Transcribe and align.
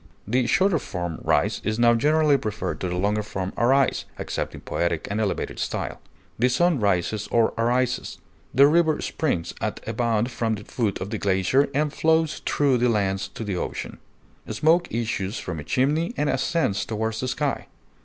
The 0.27 0.47
shorter 0.47 0.79
form 0.79 1.19
rise 1.21 1.61
is 1.63 1.77
now 1.77 1.93
generally 1.93 2.35
preferred 2.35 2.79
to 2.79 2.89
the 2.89 2.95
longer 2.95 3.21
form 3.21 3.53
arise, 3.55 4.05
except 4.17 4.55
in 4.55 4.61
poetic 4.61 5.05
or 5.11 5.21
elevated 5.21 5.59
style. 5.59 6.01
The 6.39 6.49
sun 6.49 6.79
rises 6.79 7.27
or 7.27 7.53
arises; 7.55 8.17
the 8.51 8.65
river 8.65 8.99
springs 9.01 9.53
at 9.61 9.79
a 9.85 9.93
bound 9.93 10.31
from 10.31 10.55
the 10.55 10.63
foot 10.63 10.99
of 11.01 11.11
the 11.11 11.19
glacier 11.19 11.69
and 11.75 11.93
flows 11.93 12.41
through 12.47 12.79
the 12.79 12.89
lands 12.89 13.27
to 13.27 13.43
the 13.43 13.57
ocean. 13.57 13.99
Smoke 14.49 14.91
issues 14.91 15.37
from 15.37 15.59
a 15.59 15.63
chimney 15.63 16.15
and 16.17 16.31
ascends 16.31 16.83
toward 16.83 17.13
the 17.13 17.27
sky. 17.27 17.67